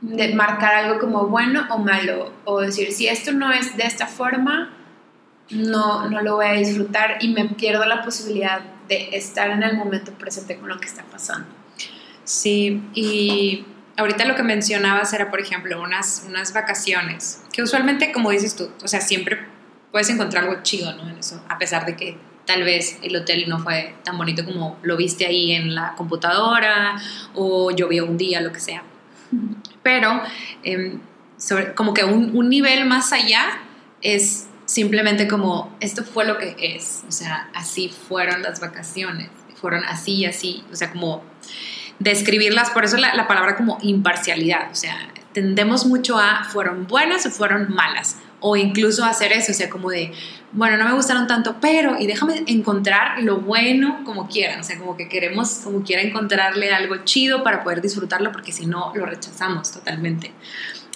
[0.00, 4.06] de marcar algo como bueno o malo, o decir, si esto no es de esta
[4.06, 4.70] forma,
[5.50, 9.76] no, no lo voy a disfrutar y me pierdo la posibilidad de estar en el
[9.76, 11.48] momento presente con lo que está pasando.
[12.24, 13.64] Sí, y
[13.96, 18.70] ahorita lo que mencionabas era, por ejemplo, unas, unas vacaciones, que usualmente, como dices tú,
[18.82, 19.38] o sea, siempre
[19.90, 21.08] puedes encontrar algo chido, ¿no?
[21.08, 24.78] En eso, a pesar de que tal vez el hotel no fue tan bonito como
[24.82, 27.00] lo viste ahí en la computadora
[27.34, 28.82] o llovió un día, lo que sea.
[29.84, 30.20] Pero
[30.64, 30.98] em,
[31.76, 33.60] como que un, nivel más allá
[34.02, 39.28] es simplemente como, esto fue lo que es, o sea, así fueron las vacaciones,
[39.60, 41.22] fueron así y así, o sea, como
[41.98, 44.96] describirlas, por eso la, la, palabra como imparcialidad, o sea,
[45.32, 49.90] tendemos mucho a fueron buenas o fueron malas, o incluso hacer eso, o sea, como
[49.90, 50.12] de,
[50.54, 54.78] bueno, no me gustaron tanto, pero, y déjame encontrar lo bueno como quiera, o sea,
[54.78, 59.04] como que queremos, como quiera, encontrarle algo chido para poder disfrutarlo, porque si no, lo
[59.04, 60.32] rechazamos totalmente.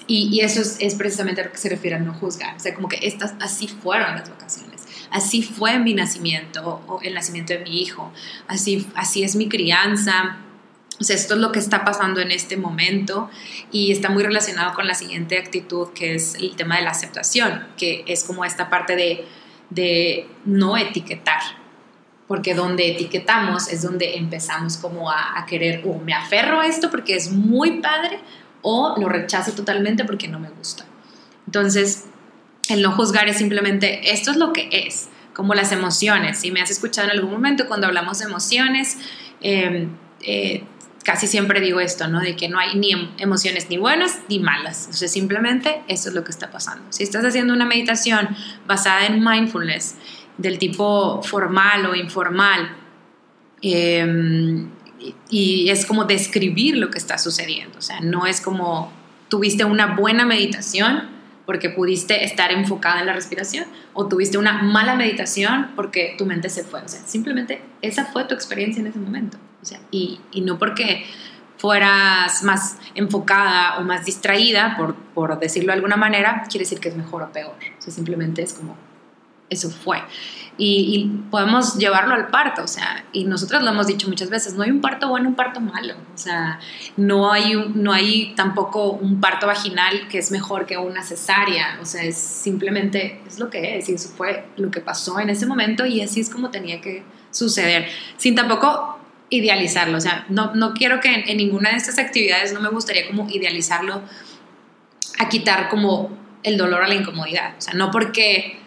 [0.07, 2.75] Y, eso es, es, precisamente a lo que se refiere a no juzgar, o sea,
[2.75, 7.59] como que estas, así fueron las vacaciones, así fue mi nacimiento, o el nacimiento de
[7.59, 8.12] mi hijo,
[8.47, 10.38] así, así es mi crianza,
[11.01, 13.29] o sea, esto es lo que está pasando en este momento
[13.71, 17.66] y está muy relacionado con la siguiente actitud, que es el tema de la aceptación,
[17.77, 19.25] que es como esta parte de,
[19.70, 21.40] de no etiquetar,
[22.26, 27.16] porque donde etiquetamos es donde empezamos como a, querer, o me aferro a esto porque
[27.16, 28.20] es muy padre,
[28.62, 30.85] o lo rechazo totalmente porque no me gusta.
[31.46, 32.07] Entonces,
[32.68, 36.38] el no juzgar es simplemente, esto es lo que es, como las emociones.
[36.38, 38.98] Si me has escuchado en algún momento cuando hablamos de emociones,
[39.40, 39.88] eh,
[40.20, 40.64] eh,
[41.09, 42.21] casi siempre digo esto, ¿no?
[42.21, 44.88] De que no hay ni em, emociones ni buenas ni malas.
[44.90, 46.85] O sea, simplemente eso es lo que está pasando.
[46.90, 48.29] Si estás haciendo una meditación
[48.66, 49.94] basada en mindfulness,
[50.37, 52.77] del tipo formal o informal,
[53.62, 54.66] eh,
[55.31, 57.79] y es como describir lo que está sucediendo.
[57.79, 58.92] O sea, no es como
[59.31, 61.09] tuviste una buena meditación
[61.47, 66.51] porque pudiste estar enfocada en la respiración o tuviste una mala meditación porque tu mente
[66.51, 66.83] se fue.
[66.83, 69.38] O sea, simplemente esa fue tu experiencia en ese momento.
[69.62, 71.05] O sea, y, y no porque
[71.59, 76.88] fueras más enfocada o más distraída, por, por, decirlo de alguna manera, quiere decir que
[76.88, 77.57] es mejor o peor.
[77.79, 78.77] O sea, simplemente es como,
[79.51, 79.99] eso fue.
[80.57, 84.55] Y, y, podemos llevarlo al parto, o sea, y nosotros lo hemos dicho muchas veces,
[84.55, 86.59] no hay un parto bueno, un parto malo, o sea,
[86.97, 91.85] no hay, no hay tampoco un parto vaginal que es mejor que una cesárea, o
[91.85, 95.47] sea, es simplemente, es lo que es, y eso fue lo que pasó en ese
[95.47, 98.97] momento y así es como tenía que suceder, sin tampoco
[99.31, 103.07] idealizarlo, o sea, no, no quiero que en, ninguna de estas actividades, no me gustaría
[103.07, 104.03] como idealizarlo
[105.19, 108.59] a quitar como el dolor a la incomodidad, o sea, no porque,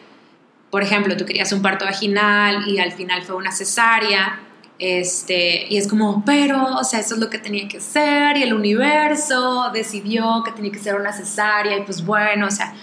[0.69, 4.39] por ejemplo, tú querías un parto vaginal y al final fue una cesárea,
[4.77, 8.43] este, y es como, pero, o sea, eso es lo que tenía que ser y
[8.43, 12.73] el universo decidió que tenía que ser una cesárea y pues bueno, o sea,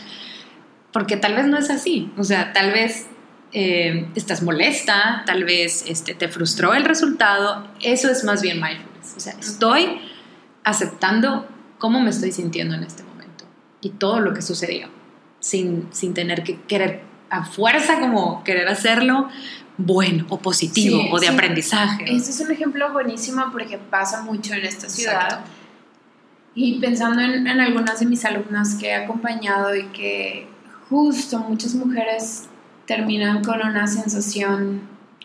[0.92, 3.08] porque tal vez no es así, o sea, tal vez
[3.52, 9.14] eh, estás molesta, tal vez este, te frustró el resultado, eso es más bien mindfulness.
[9.16, 10.00] O sea, estoy
[10.64, 13.44] aceptando cómo me estoy sintiendo en este momento
[13.80, 14.88] y todo lo que sucedió,
[15.40, 19.28] sin, sin tener que querer a fuerza como querer hacerlo
[19.78, 21.32] bueno o positivo sí, o de sí.
[21.32, 22.04] aprendizaje.
[22.14, 25.24] Este es un ejemplo buenísimo porque pasa mucho en esta ciudad.
[25.24, 25.50] Exacto.
[26.54, 30.48] Y pensando en, en algunas de mis alumnas que he acompañado y que
[30.88, 32.48] justo muchas mujeres
[32.88, 34.80] terminan con una sensación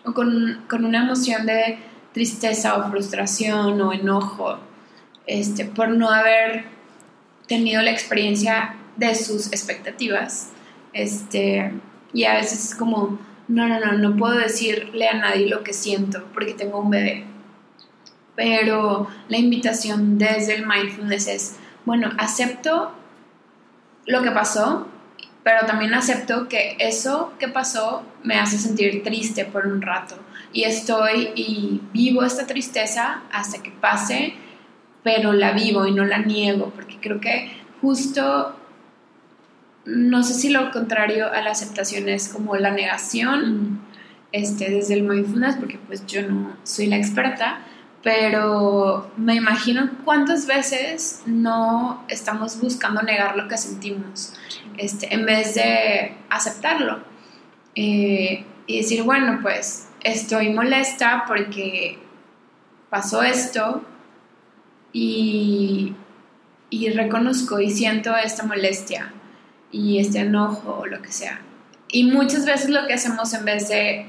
[0.06, 1.80] o con, con, una emoción de
[2.12, 4.60] tristeza o frustración o enojo
[5.26, 6.66] este, por no haber
[7.48, 10.50] tenido la experiencia de sus expectativas.
[10.92, 11.72] Este,
[12.12, 15.72] y a veces es como, no, no, no, no puedo decirle a nadie lo que
[15.72, 17.24] siento porque tengo un bebé.
[18.36, 22.92] Pero la invitación desde el mindfulness es, bueno, acepto
[24.06, 24.90] lo que pasó,
[25.44, 30.16] pero también acepto que eso que pasó me hace sentir triste por un rato.
[30.54, 34.34] Y estoy y vivo esta tristeza hasta que pase,
[35.04, 37.52] pero la vivo y no la niego, porque creo que
[37.82, 38.56] justo,
[39.86, 43.82] no sé si lo contrario a la aceptación es como la negación,
[44.32, 47.60] este, desde el mindfulness, porque pues yo no soy la experta,
[48.02, 54.34] pero me imagino cuántas veces no estamos buscando negar lo que sentimos
[54.78, 57.04] este, en vez de aceptarlo
[57.76, 62.00] eh, y decir, bueno, pues estoy molesta porque
[62.90, 63.84] pasó esto
[64.92, 65.96] y,
[66.70, 69.14] y reconozco y siento esta molestia
[69.72, 71.42] y este enojo o lo que sea.
[71.90, 74.06] Y muchas veces lo que hacemos en vez de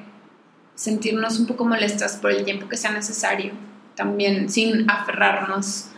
[0.74, 3.52] sentirnos un poco molestas por el tiempo que sea necesario,
[3.94, 5.88] también sin aferrarnos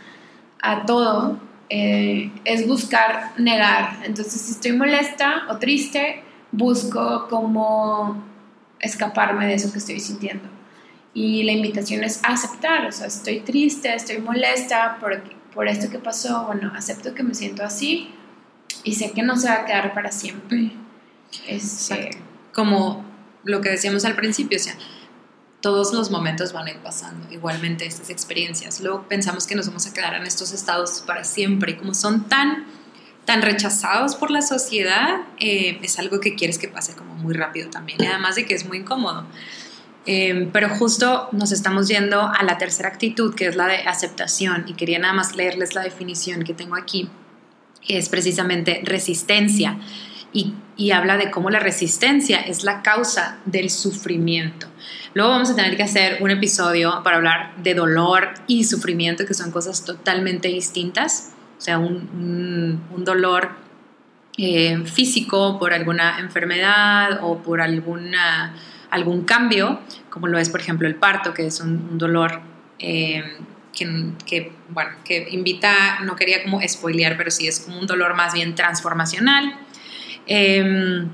[0.62, 1.38] a todo,
[1.68, 3.98] eh, es buscar negar.
[4.04, 8.22] Entonces, si estoy molesta o triste, busco cómo
[8.80, 10.48] escaparme de eso que estoy sintiendo.
[11.14, 15.22] Y la invitación es aceptar, o sea, estoy triste, estoy molesta por,
[15.54, 18.10] por esto que pasó, bueno, acepto que me siento así
[18.84, 20.72] y sé que no se va a quedar para siempre.
[21.48, 22.10] Este,
[22.52, 23.04] Como
[23.44, 24.76] lo que decíamos al principio, o sea,
[25.66, 28.80] todos los momentos van a ir pasando, igualmente estas experiencias.
[28.80, 32.28] Luego pensamos que nos vamos a quedar en estos estados para siempre y como son
[32.28, 32.66] tan,
[33.24, 37.68] tan rechazados por la sociedad, eh, es algo que quieres que pase como muy rápido
[37.68, 39.26] también, además de que es muy incómodo.
[40.06, 44.66] Eh, pero justo nos estamos yendo a la tercera actitud, que es la de aceptación,
[44.68, 47.10] y quería nada más leerles la definición que tengo aquí,
[47.88, 49.80] es precisamente resistencia,
[50.32, 54.66] y, habla de cómo la resistencia es la causa del sufrimiento.
[55.14, 59.32] Luego vamos a tener que hacer un episodio para hablar de dolor y sufrimiento, que
[59.32, 61.32] son cosas totalmente distintas.
[61.56, 63.52] O sea, un, un, dolor
[64.36, 68.54] eh, físico por alguna enfermedad o por alguna,
[68.90, 72.42] algún cambio, como lo es, por ejemplo, el parto, que es un, dolor
[72.78, 73.24] eh,
[73.72, 78.14] que, que, bueno, que invita, no quería como spoilear, pero sí es como un dolor
[78.14, 79.65] más bien transformacional.
[80.26, 81.06] Eh,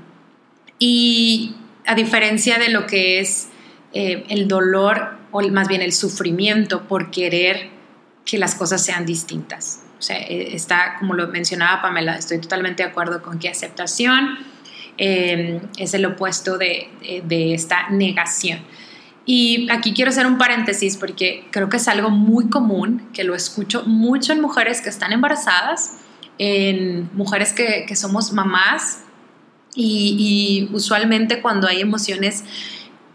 [0.79, 1.55] y
[1.85, 3.49] a diferencia de lo que es
[3.93, 7.69] eh, el dolor o más bien el sufrimiento por querer
[8.25, 9.83] que las cosas sean distintas.
[9.97, 14.39] O sea, eh, está, como lo mencionaba Pamela, estoy totalmente de acuerdo con que aceptación
[14.97, 16.89] eh, es el opuesto de,
[17.23, 18.59] de, esta negación.
[19.25, 23.35] Y aquí quiero hacer un paréntesis porque creo que es algo muy común, que lo
[23.35, 25.97] escucho mucho en mujeres que están embarazadas,
[26.37, 29.02] en mujeres que, que somos mamás
[29.75, 32.43] y, usualmente cuando hay emociones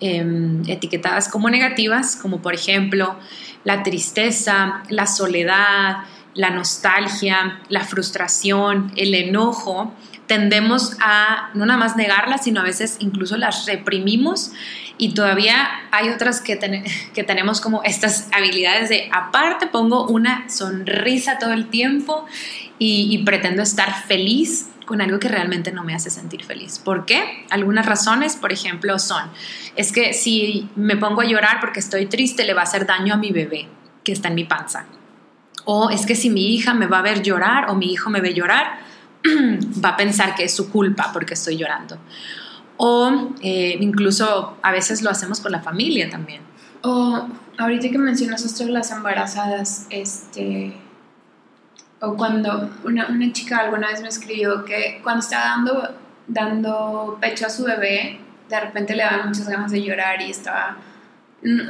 [0.01, 3.17] Em, etiquetadas como negativas, como por ejemplo
[3.65, 6.05] la tristeza, la soledad,
[6.35, 9.93] la nostalgia, la frustración, el enojo,
[10.29, 14.53] tendemos a no nada más negarlas, sino a veces incluso las reprimimos
[14.99, 16.57] y todavía hay otras que,
[17.13, 22.25] que tenemos como estas habilidades de aparte pongo una sonrisa todo el tiempo
[22.79, 26.79] y, pretendo estar feliz con algo que realmente no me hace sentir feliz.
[26.79, 27.45] ¿Por qué?
[27.51, 29.25] Algunas razones, por ejemplo, son,
[29.77, 33.15] es que si me pongo a llorar porque estoy triste, le va a hacer daño
[33.15, 33.69] a mi bebé
[34.03, 34.87] que está en mi panza.
[35.65, 38.21] O es que si mi hija me va a ver llorar o mi hijo me
[38.21, 38.79] ve llorar,
[39.85, 41.99] va a pensar que es su culpa porque estoy llorando.
[42.79, 46.41] O eh, incluso a veces lo hacemos con la familia también.
[46.83, 50.75] O ahorita que mencionas esto de las embarazadas, este,
[52.01, 55.95] o cuando una, una, chica alguna vez me escribió que cuando estaba dando,
[56.29, 60.77] dando pecho a su bebé, de repente le daban muchas ganas de llorar y estaba,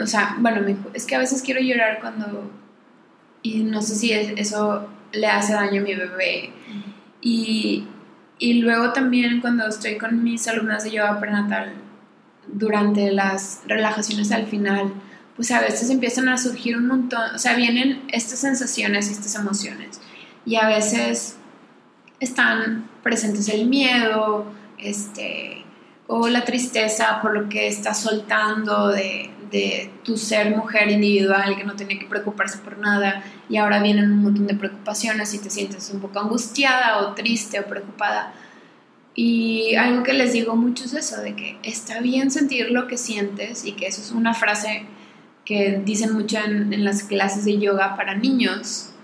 [0.01, 2.51] o sea, bueno, me dijo, es que a veces quiero llorar cuando,
[3.43, 6.53] y no sé si eso le hace daño a mi bebé.
[7.21, 7.87] Y,
[8.39, 11.73] y luego también cuando estoy con mis alumnas de yoga prenatal,
[12.47, 14.93] durante las relajaciones al final,
[15.37, 19.35] pues a veces empiezan a surgir un montón, o sea, vienen estas sensaciones y estas
[19.35, 20.01] emociones
[20.49, 21.37] y a veces
[22.21, 24.47] están presentes el miedo,
[24.79, 25.63] este,
[26.07, 31.65] o la tristeza por lo que estás soltando de, de, tu ser mujer individual que
[31.65, 35.51] no tiene que preocuparse por nada y ahora vienen un montón de preocupaciones y te
[35.51, 38.33] sientes un poco angustiada o triste o preocupada.
[39.15, 42.97] Y algo que les digo mucho es eso, de que está bien sentir lo que
[42.97, 44.87] sientes y que eso es una frase
[45.45, 48.95] que dicen mucho en las clases de yoga para niños,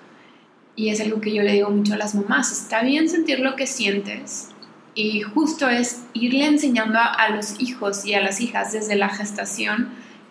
[0.76, 3.56] y es algo que yo le digo mucho a las mamás, está bien sentir lo
[3.56, 4.48] que sientes
[4.94, 9.88] y justo es irle enseñando a, los hijos y a las hijas desde la gestación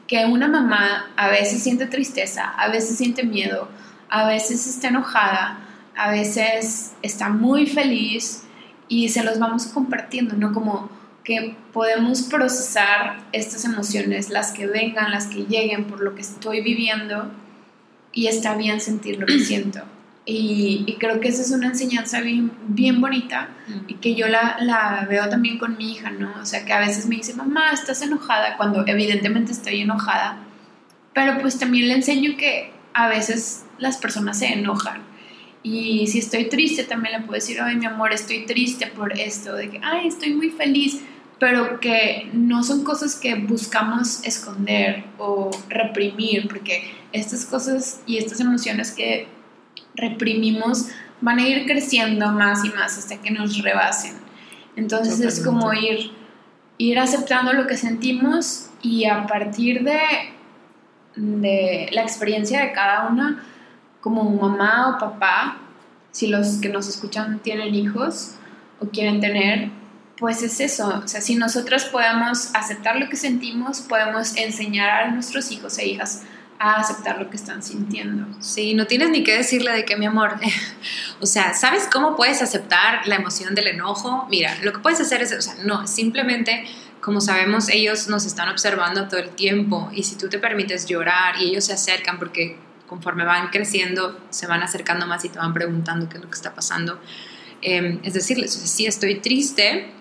[0.07, 3.69] que una mamá a veces siente tristeza, a veces siente miedo,
[4.09, 5.59] a veces está enojada,
[5.95, 8.43] a veces está muy feliz
[8.87, 10.53] y se los vamos compartiendo, ¿no?
[10.53, 10.89] Como
[11.23, 16.61] que podemos procesar estas emociones, las que vengan, las que lleguen por lo que estoy
[16.61, 17.31] viviendo
[18.11, 19.83] y está bien sentir lo que siento.
[20.25, 23.49] Y, creo que esa es una enseñanza bien, bien bonita
[23.87, 26.33] y que yo la, la, veo también con mi hija, ¿no?
[26.41, 30.37] O sea, que a veces me dice, mamá, estás enojada, cuando evidentemente estoy enojada,
[31.13, 35.01] pero pues también le enseño que a veces las personas se enojan.
[35.61, 39.55] Y si estoy triste, también le puedo decir, ay, mi amor, estoy triste por esto,
[39.55, 41.01] de que, ay, estoy muy feliz,
[41.39, 48.39] pero que no son cosas que buscamos esconder o reprimir, porque estas cosas y estas
[48.39, 49.27] emociones que
[49.95, 50.89] reprimimos
[51.21, 54.13] van a ir creciendo más y más hasta que nos rebasen.
[54.75, 56.11] Entonces es como ir,
[56.77, 59.99] ir aceptando lo que sentimos y a partir de,
[61.15, 63.43] de la experiencia de cada una,
[64.01, 65.59] como mamá o papá,
[66.11, 68.35] si los que nos escuchan tienen hijos
[68.81, 69.69] o quieren tener,
[70.17, 71.01] pues es eso.
[71.03, 75.87] O sea, si nosotros podemos aceptar lo que sentimos, podemos enseñar a nuestros hijos e
[75.87, 76.23] hijas
[76.59, 78.25] a aceptar lo que están sintiendo.
[78.39, 80.39] Sí, no tienes ni que decirle de que mi amor,
[81.19, 84.27] o sea, ¿sabes cómo puedes aceptar la emoción del enojo?
[84.29, 86.65] Mira, lo que puedes hacer es, o sea, no, simplemente,
[87.01, 91.41] como sabemos, ellos nos están observando todo el tiempo y si tú te permites llorar
[91.41, 95.53] y ellos se acercan porque conforme van creciendo, se van acercando más y te van
[95.53, 96.99] preguntando qué es lo que está pasando.
[97.61, 99.91] Em, es decirles, sí, estoy triste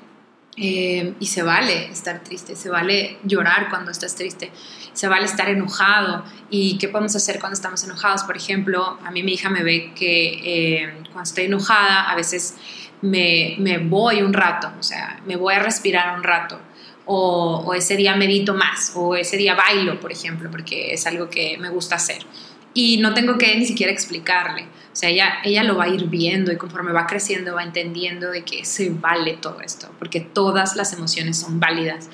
[0.57, 4.51] em, y se vale estar triste, se vale llorar cuando estás triste,
[4.93, 6.25] se vale estar enojado.
[6.51, 8.25] ¿Y qué podemos hacer cuando estamos enojados?
[8.25, 12.57] Por ejemplo, a mí mi hija me ve que em, cuando estoy enojada a veces
[13.01, 16.61] me, me, voy un rato, o sea, me voy a respirar un rato.
[17.05, 21.29] O, o ese día medito más, o ese día bailo, por ejemplo, porque es algo
[21.29, 22.25] que me gusta hacer
[22.75, 24.67] y no tengo que ni siquiera explicarle.
[24.93, 28.31] O sea, ella, ella lo va a ir viendo y conforme va creciendo va entendiendo
[28.31, 32.11] de que se vale todo esto, porque todas las emociones son válidas.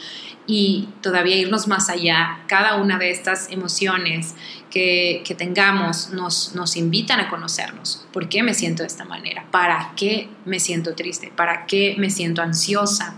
[0.46, 4.34] Y todavía irnos más allá, cada una de estas emociones
[4.70, 8.06] que, que tengamos nos, nos invitan a conocernos.
[8.12, 9.44] ¿Por qué me siento de esta manera?
[9.50, 11.30] ¿Para qué me siento triste?
[11.36, 13.16] ¿Para qué me siento ansiosa?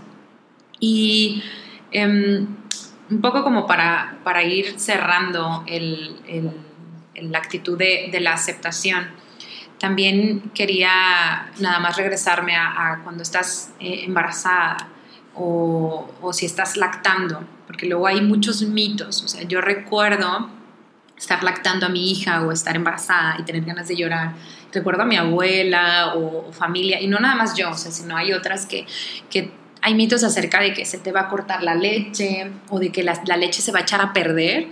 [0.81, 1.41] Y
[1.91, 2.47] em,
[3.09, 6.51] un poco como para, para ir cerrando el, el
[7.29, 9.07] la actitud de, la aceptación.
[9.81, 14.77] También quería nada más regresarme a, cuando estás eh, embarazada
[15.33, 19.23] o, si estás lactando, porque luego hay muchos mitos.
[19.23, 20.51] O sea, yo recuerdo
[21.17, 24.33] estar lactando a mi hija o estar embarazada y tener ganas de llorar.
[24.71, 28.33] Recuerdo a mi abuela o, familia, y no nada más yo, o sea, sino hay
[28.33, 28.85] otras que,
[29.31, 29.51] que
[29.81, 33.01] hay mitos acerca de que se te va a cortar la leche o de que
[33.01, 34.67] la, leche se va a echar a perder,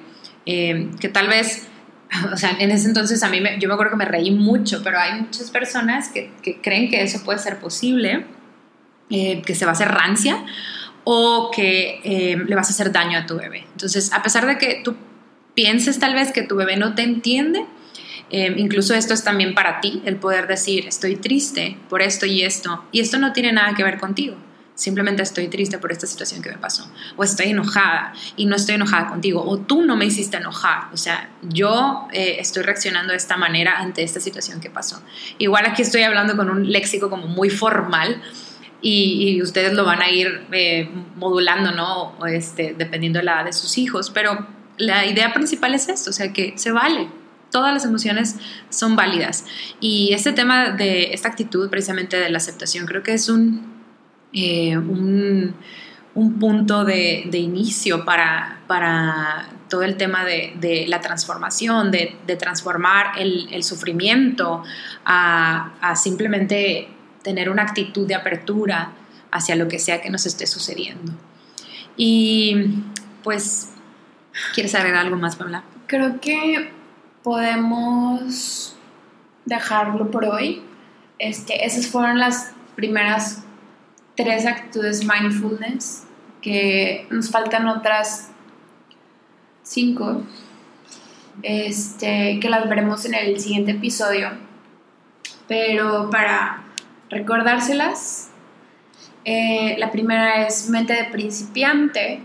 [0.46, 1.68] eh, que tal vez
[2.34, 4.82] o sea, en ese entonces a mí me, yo me acuerdo que me reí mucho,
[4.84, 8.26] pero hay muchas personas que, que creen que eso puede ser posible,
[9.10, 10.44] eh, que se va a hacer rancia
[11.04, 13.66] o que eh, le vas a hacer daño a tu bebé.
[13.72, 14.96] Entonces, a pesar de que tú
[15.56, 17.66] pienses tal vez que tu bebé no te entiende,
[18.32, 22.44] eh, incluso esto es también para ti, el poder decir, estoy triste por esto y
[22.44, 24.36] esto, y esto no tiene nada que ver contigo
[24.80, 28.76] simplemente estoy triste por esta situación que me pasó, o estoy enojada y no estoy
[28.76, 33.18] enojada contigo, o tú no me hiciste enojar, o sea, yo eh, estoy reaccionando de
[33.18, 35.04] esta manera ante esta situación que pasó.
[35.38, 38.22] Igual aquí estoy hablando con un léxico como muy formal.
[38.82, 42.26] Y, ustedes lo van a ir eh, modulando, ¿no?
[42.28, 46.14] Este, dependiendo de la edad de sus hijos, pero la idea principal es esto, o
[46.14, 47.10] sea, que se vale,
[47.52, 48.38] todas las emociones
[48.70, 49.44] son válidas.
[49.82, 53.79] Y este tema de esta actitud precisamente de la aceptación creo que es un,
[54.34, 55.56] eh, un,
[56.40, 64.64] punto de, inicio para, para, todo el tema de, la transformación, de, transformar el, sufrimiento
[65.06, 66.90] a, simplemente
[67.24, 68.92] tener una actitud de apertura
[69.32, 71.14] hacia lo que sea que nos esté sucediendo.
[71.96, 72.82] Y
[73.24, 73.72] pues,
[74.54, 75.64] ¿quieres agregar algo más, Pamela?
[75.88, 76.72] Creo que
[77.24, 78.76] podemos
[79.46, 80.62] dejarlo por hoy.
[81.18, 83.44] Este, esas fueron las primeras
[84.20, 86.04] tres actitudes mindfulness,
[86.42, 88.32] que nos faltan otras
[89.64, 90.24] cinco,
[91.42, 94.32] este, que las veremos en el siguiente episodio.
[95.48, 96.64] Pero para
[97.10, 98.32] recordárselas,
[99.24, 102.22] eh, la primera es mente de principiante,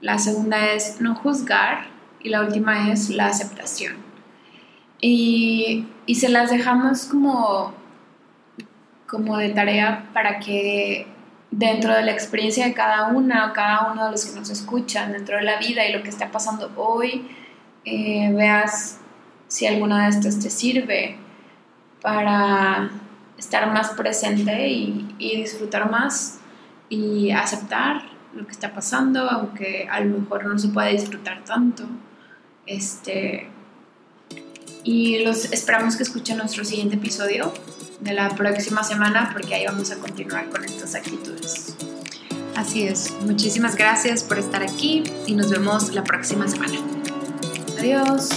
[0.00, 1.88] la segunda es no juzgar
[2.22, 3.96] y la última es la aceptación.
[5.00, 7.74] Y, y se las dejamos como
[9.06, 11.06] como de tarea para que
[11.50, 15.12] dentro de la experiencia de cada una o cada uno de los que nos escuchan,
[15.12, 17.28] dentro de la vida y lo que está pasando hoy,
[17.84, 18.98] eh, veas
[19.48, 21.16] si alguna de estas te sirve
[22.02, 22.90] para
[23.38, 26.40] estar más presente y, y, disfrutar más
[26.88, 28.02] y aceptar
[28.34, 31.84] lo que está pasando, aunque a lo mejor no se puede disfrutar tanto.
[32.66, 33.48] Este,
[34.82, 37.52] y los esperamos que escuchen nuestro siguiente episodio
[38.00, 41.74] de la próxima semana porque ahí vamos a continuar con estas actitudes.
[42.56, 43.12] Así es.
[43.20, 46.78] Muchísimas gracias por estar aquí y nos vemos la próxima semana.
[47.78, 48.30] Adiós.